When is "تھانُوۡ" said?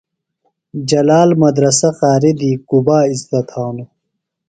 3.49-3.89